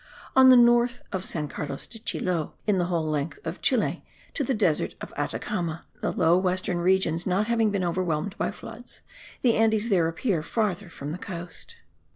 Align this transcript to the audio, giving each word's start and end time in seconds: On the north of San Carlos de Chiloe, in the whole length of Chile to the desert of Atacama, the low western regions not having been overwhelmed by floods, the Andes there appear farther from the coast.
On 0.35 0.49
the 0.49 0.57
north 0.57 1.03
of 1.11 1.23
San 1.23 1.47
Carlos 1.47 1.85
de 1.85 1.99
Chiloe, 1.99 2.53
in 2.65 2.79
the 2.79 2.85
whole 2.85 3.05
length 3.07 3.37
of 3.45 3.61
Chile 3.61 4.03
to 4.33 4.43
the 4.43 4.55
desert 4.55 4.95
of 4.99 5.13
Atacama, 5.15 5.85
the 6.01 6.09
low 6.11 6.39
western 6.39 6.79
regions 6.79 7.27
not 7.27 7.45
having 7.45 7.69
been 7.69 7.83
overwhelmed 7.83 8.35
by 8.35 8.49
floods, 8.49 9.01
the 9.43 9.55
Andes 9.55 9.89
there 9.89 10.07
appear 10.07 10.41
farther 10.41 10.89
from 10.89 11.11
the 11.11 11.19
coast. 11.19 11.75